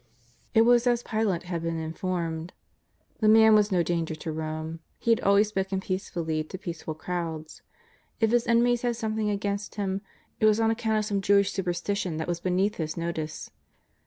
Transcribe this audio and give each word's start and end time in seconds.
It 0.55 0.63
was 0.63 0.87
as 0.87 1.03
Pilate 1.03 1.43
had 1.43 1.61
been 1.61 1.77
informed. 1.77 2.53
The 3.19 3.29
Man 3.29 3.53
was 3.53 3.71
no 3.71 3.83
danger 3.83 4.15
to 4.15 4.31
Rome. 4.31 4.79
He 4.97 5.11
had 5.11 5.21
always 5.21 5.49
spoken 5.49 5.79
peace 5.79 6.09
fully 6.09 6.43
to 6.43 6.57
peaceful 6.57 6.95
crowds. 6.95 7.61
If 8.19 8.31
His 8.31 8.47
enemies 8.47 8.81
had 8.81 8.95
any 9.03 9.15
thing 9.15 9.29
against 9.29 9.75
Him, 9.75 10.01
it 10.39 10.47
was 10.47 10.59
on 10.59 10.71
account 10.71 10.97
of 10.97 11.05
some 11.05 11.21
Jewish 11.21 11.51
superstition 11.51 12.17
that 12.17 12.27
was 12.27 12.39
beneath 12.39 12.77
his 12.77 12.97
notice. 12.97 13.51